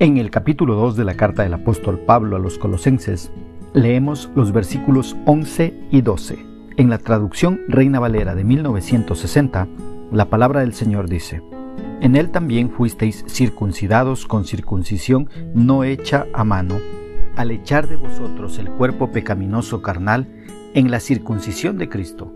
En 0.00 0.16
el 0.16 0.30
capítulo 0.30 0.76
2 0.76 0.96
de 0.96 1.04
la 1.04 1.12
carta 1.12 1.42
del 1.42 1.52
apóstol 1.52 1.98
Pablo 1.98 2.36
a 2.36 2.38
los 2.38 2.56
colosenses, 2.56 3.30
leemos 3.74 4.30
los 4.34 4.50
versículos 4.50 5.14
11 5.26 5.74
y 5.90 6.00
12. 6.00 6.38
En 6.78 6.88
la 6.88 6.96
traducción 6.96 7.60
Reina 7.68 8.00
Valera 8.00 8.34
de 8.34 8.42
1960, 8.42 9.68
la 10.10 10.30
palabra 10.30 10.60
del 10.60 10.72
Señor 10.72 11.06
dice, 11.06 11.42
En 12.00 12.16
él 12.16 12.30
también 12.30 12.70
fuisteis 12.70 13.26
circuncidados 13.28 14.24
con 14.24 14.46
circuncisión 14.46 15.28
no 15.52 15.84
hecha 15.84 16.26
a 16.32 16.44
mano, 16.44 16.78
al 17.36 17.50
echar 17.50 17.86
de 17.86 17.96
vosotros 17.96 18.58
el 18.58 18.70
cuerpo 18.70 19.12
pecaminoso 19.12 19.82
carnal 19.82 20.26
en 20.72 20.90
la 20.90 21.00
circuncisión 21.00 21.76
de 21.76 21.90
Cristo, 21.90 22.32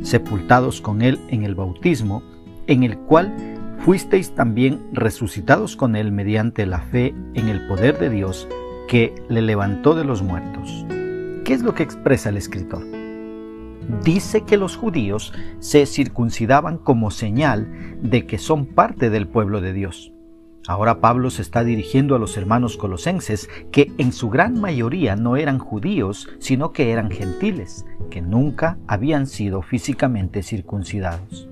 sepultados 0.00 0.80
con 0.80 1.02
él 1.02 1.20
en 1.28 1.42
el 1.42 1.54
bautismo, 1.54 2.22
en 2.66 2.84
el 2.84 2.96
cual 2.96 3.51
fuisteis 3.80 4.34
también 4.34 4.80
resucitados 4.92 5.76
con 5.76 5.96
él 5.96 6.12
mediante 6.12 6.66
la 6.66 6.80
fe 6.80 7.14
en 7.34 7.48
el 7.48 7.66
poder 7.66 7.98
de 7.98 8.10
Dios 8.10 8.48
que 8.88 9.14
le 9.28 9.42
levantó 9.42 9.94
de 9.94 10.04
los 10.04 10.22
muertos. 10.22 10.84
¿Qué 11.44 11.54
es 11.54 11.62
lo 11.62 11.74
que 11.74 11.82
expresa 11.82 12.28
el 12.28 12.36
escritor? 12.36 12.84
Dice 14.04 14.42
que 14.42 14.56
los 14.56 14.76
judíos 14.76 15.32
se 15.58 15.86
circuncidaban 15.86 16.78
como 16.78 17.10
señal 17.10 17.68
de 18.00 18.26
que 18.26 18.38
son 18.38 18.66
parte 18.66 19.10
del 19.10 19.26
pueblo 19.26 19.60
de 19.60 19.72
Dios. 19.72 20.12
Ahora 20.68 21.00
Pablo 21.00 21.30
se 21.30 21.42
está 21.42 21.64
dirigiendo 21.64 22.14
a 22.14 22.20
los 22.20 22.36
hermanos 22.36 22.76
colosenses 22.76 23.48
que 23.72 23.90
en 23.98 24.12
su 24.12 24.30
gran 24.30 24.60
mayoría 24.60 25.16
no 25.16 25.36
eran 25.36 25.58
judíos, 25.58 26.28
sino 26.38 26.72
que 26.72 26.92
eran 26.92 27.10
gentiles, 27.10 27.84
que 28.10 28.22
nunca 28.22 28.78
habían 28.86 29.26
sido 29.26 29.62
físicamente 29.62 30.44
circuncidados. 30.44 31.48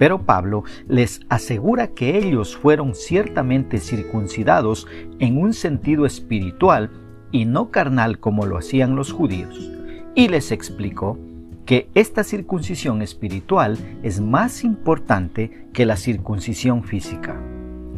Pero 0.00 0.22
Pablo 0.22 0.64
les 0.88 1.20
asegura 1.28 1.88
que 1.88 2.16
ellos 2.16 2.56
fueron 2.56 2.94
ciertamente 2.94 3.76
circuncidados 3.80 4.86
en 5.18 5.36
un 5.36 5.52
sentido 5.52 6.06
espiritual 6.06 6.90
y 7.32 7.44
no 7.44 7.70
carnal 7.70 8.18
como 8.18 8.46
lo 8.46 8.56
hacían 8.56 8.96
los 8.96 9.12
judíos. 9.12 9.70
Y 10.14 10.28
les 10.28 10.52
explicó 10.52 11.18
que 11.66 11.90
esta 11.94 12.24
circuncisión 12.24 13.02
espiritual 13.02 13.76
es 14.02 14.22
más 14.22 14.64
importante 14.64 15.68
que 15.74 15.84
la 15.84 15.96
circuncisión 15.96 16.82
física. 16.82 17.38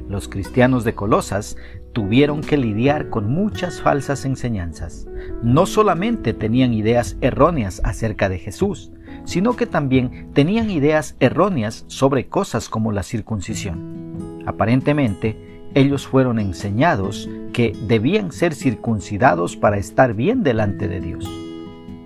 Los 0.09 0.27
cristianos 0.27 0.83
de 0.83 0.97
Colosas 0.97 1.57
tuvieron 1.93 2.41
que 2.41 2.57
lidiar 2.57 3.11
con 3.11 3.33
muchas 3.33 3.81
falsas 3.81 4.25
enseñanzas. 4.25 5.07
No 5.45 5.67
solamente 5.67 6.35
tenían 6.35 6.75
ideas 6.75 7.17
erróneas 7.21 7.81
acerca 7.85 8.29
de 8.29 8.41
Jesús, 8.41 8.91
sino 9.25 9.55
que 9.55 9.67
también 9.67 10.31
tenían 10.33 10.71
ideas 10.71 11.17
erróneas 11.21 11.85
sobre 11.89 12.29
cosas 12.29 12.69
como 12.69 12.93
la 12.93 13.03
circuncisión. 13.03 14.43
Aparentemente, 14.47 15.63
ellos 15.75 16.07
fueron 16.07 16.39
enseñados 16.39 17.29
que 17.53 17.73
debían 17.87 18.33
ser 18.33 18.55
circuncidados 18.55 19.57
para 19.57 19.79
estar 19.79 20.15
bien 20.15 20.43
delante 20.43 20.89
de 20.89 21.01
Dios. 21.01 21.31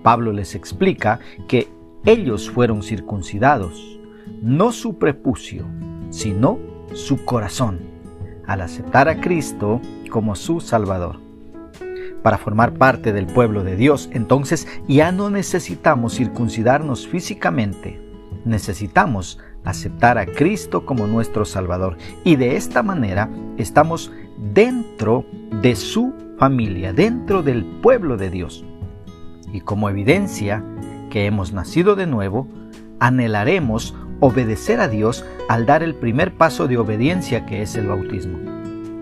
Pablo 0.03 0.31
les 0.31 0.55
explica 0.55 1.19
que 1.47 1.67
ellos 2.05 2.49
fueron 2.49 2.83
circuncidados, 2.83 3.99
no 4.41 4.71
su 4.71 4.97
prepucio, 4.97 5.65
sino 6.09 6.59
su 6.93 7.25
corazón, 7.25 7.79
al 8.45 8.61
aceptar 8.61 9.09
a 9.09 9.19
Cristo 9.19 9.81
como 10.09 10.35
su 10.35 10.61
Salvador 10.61 11.26
para 12.27 12.37
formar 12.37 12.73
parte 12.73 13.13
del 13.13 13.25
pueblo 13.25 13.63
de 13.63 13.77
Dios. 13.77 14.09
Entonces 14.11 14.67
ya 14.85 15.13
no 15.13 15.29
necesitamos 15.29 16.17
circuncidarnos 16.17 17.07
físicamente, 17.07 18.01
necesitamos 18.43 19.39
aceptar 19.63 20.17
a 20.17 20.25
Cristo 20.25 20.85
como 20.85 21.07
nuestro 21.07 21.45
Salvador. 21.45 21.95
Y 22.25 22.35
de 22.35 22.57
esta 22.57 22.83
manera 22.83 23.29
estamos 23.55 24.11
dentro 24.53 25.23
de 25.61 25.77
su 25.77 26.13
familia, 26.37 26.91
dentro 26.91 27.43
del 27.43 27.63
pueblo 27.63 28.17
de 28.17 28.29
Dios. 28.29 28.65
Y 29.53 29.61
como 29.61 29.89
evidencia 29.89 30.65
que 31.09 31.27
hemos 31.27 31.53
nacido 31.53 31.95
de 31.95 32.07
nuevo, 32.07 32.49
anhelaremos 32.99 33.95
obedecer 34.19 34.81
a 34.81 34.89
Dios 34.89 35.23
al 35.47 35.65
dar 35.65 35.81
el 35.81 35.95
primer 35.95 36.33
paso 36.33 36.67
de 36.67 36.77
obediencia 36.77 37.45
que 37.45 37.61
es 37.61 37.75
el 37.75 37.87
bautismo. 37.87 38.37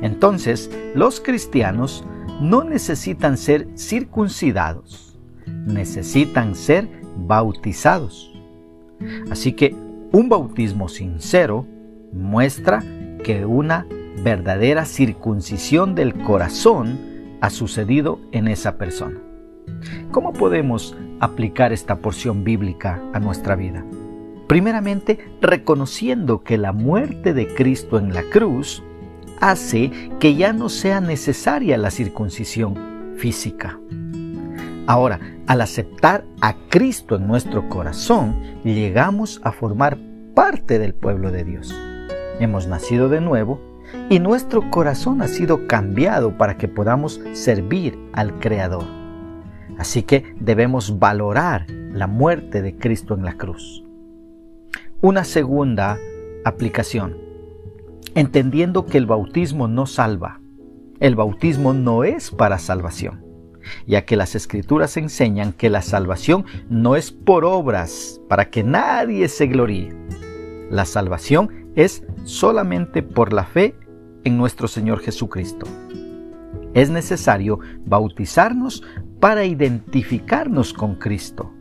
Entonces, 0.04 0.70
los 0.94 1.20
cristianos 1.22 2.06
no 2.42 2.64
necesitan 2.64 3.38
ser 3.38 3.68
circuncidados, 3.78 5.18
necesitan 5.66 6.56
ser 6.56 6.88
bautizados. 7.18 8.34
Así 9.30 9.54
que 9.54 9.76
un 10.12 10.30
bautismo 10.30 10.88
sincero 10.88 11.66
muestra 12.14 12.84
que 13.24 13.46
una 13.46 13.86
verdadera 14.24 14.86
circuncisión 14.86 15.96
del 15.96 16.14
corazón 16.14 17.00
ha 17.42 17.50
sucedido 17.50 18.20
en 18.32 18.48
esa 18.48 18.78
persona. 18.78 19.20
¿Cómo 20.12 20.34
podemos 20.34 20.96
aplicar 21.20 21.74
esta 21.74 21.98
porción 21.98 22.44
bíblica 22.44 23.02
a 23.14 23.20
nuestra 23.20 23.56
vida? 23.56 23.84
Primeramente, 24.48 25.20
reconociendo 25.42 26.44
que 26.44 26.58
la 26.58 26.72
muerte 26.72 27.34
de 27.34 27.48
Cristo 27.54 27.98
en 27.98 28.14
la 28.14 28.24
cruz 28.24 28.84
hace 29.40 29.92
que 30.20 30.36
ya 30.36 30.54
no 30.54 30.70
sea 30.70 31.02
necesaria 31.02 31.78
la 31.78 31.92
circuncisión 31.92 33.14
física. 33.18 33.80
Ahora, 34.88 35.20
al 35.48 35.62
aceptar 35.62 36.26
a 36.42 36.56
Cristo 36.70 37.16
en 37.16 37.28
nuestro 37.28 37.68
corazón, 37.70 38.36
llegamos 38.64 39.42
a 39.44 39.52
formar 39.52 39.98
parte 40.36 40.80
del 40.80 40.94
pueblo 40.94 41.32
de 41.32 41.44
Dios. 41.44 41.74
Hemos 42.40 42.68
nacido 42.68 43.10
de 43.10 43.22
nuevo 43.22 43.60
y 44.10 44.20
nuestro 44.20 44.70
corazón 44.70 45.22
ha 45.22 45.28
sido 45.28 45.68
cambiado 45.68 46.38
para 46.38 46.58
que 46.58 46.68
podamos 46.68 47.22
servir 47.34 47.98
al 48.14 48.40
Creador. 48.40 48.86
Así 49.78 50.04
que 50.04 50.36
debemos 50.40 51.00
valorar 51.00 51.66
la 51.70 52.08
muerte 52.08 52.62
de 52.62 52.76
Cristo 52.76 53.16
en 53.16 53.26
la 53.26 53.34
cruz. 53.34 53.84
Una 55.02 55.24
segunda 55.24 55.98
aplicación 56.44 57.25
entendiendo 58.14 58.86
que 58.86 58.98
el 58.98 59.06
bautismo 59.06 59.68
no 59.68 59.86
salva. 59.86 60.42
El 61.00 61.16
bautismo 61.16 61.74
no 61.74 62.04
es 62.04 62.32
para 62.32 62.58
salvación, 62.58 63.26
ya 63.86 64.06
que 64.06 64.16
las 64.16 64.36
escrituras 64.36 64.96
enseñan 64.98 65.52
que 65.52 65.70
la 65.70 65.82
salvación 65.82 66.46
no 66.70 66.96
es 66.96 67.12
por 67.12 67.44
obras, 67.44 68.22
para 68.30 68.50
que 68.50 68.64
nadie 68.64 69.28
se 69.28 69.48
gloríe. 69.48 69.94
La 70.70 70.86
salvación 70.86 71.72
es 71.76 72.04
solamente 72.24 73.04
por 73.04 73.34
la 73.34 73.44
fe 73.44 73.76
en 74.24 74.38
nuestro 74.38 74.68
Señor 74.68 75.00
Jesucristo. 75.00 75.66
Es 76.74 76.90
necesario 76.90 77.60
bautizarnos 77.86 78.84
para 79.20 79.46
identificarnos 79.46 80.74
con 80.74 80.96
Cristo 80.96 81.54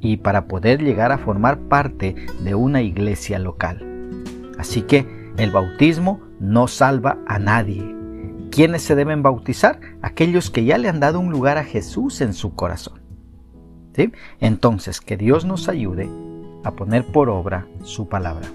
y 0.00 0.18
para 0.18 0.46
poder 0.46 0.82
llegar 0.82 1.12
a 1.12 1.18
formar 1.18 1.58
parte 1.68 2.14
de 2.42 2.54
una 2.54 2.82
iglesia 2.82 3.38
local. 3.38 3.84
Así 4.58 4.82
que 4.82 5.15
el 5.38 5.50
bautismo 5.50 6.20
no 6.40 6.66
salva 6.66 7.18
a 7.26 7.38
nadie. 7.38 7.94
¿Quiénes 8.50 8.82
se 8.82 8.94
deben 8.94 9.22
bautizar? 9.22 9.80
Aquellos 10.00 10.50
que 10.50 10.64
ya 10.64 10.78
le 10.78 10.88
han 10.88 10.98
dado 10.98 11.20
un 11.20 11.30
lugar 11.30 11.58
a 11.58 11.64
Jesús 11.64 12.22
en 12.22 12.32
su 12.32 12.54
corazón. 12.54 13.02
¿Sí? 13.94 14.12
Entonces, 14.40 15.00
que 15.00 15.16
Dios 15.16 15.44
nos 15.44 15.68
ayude 15.68 16.08
a 16.64 16.70
poner 16.72 17.04
por 17.04 17.28
obra 17.28 17.66
su 17.82 18.08
palabra. 18.08 18.48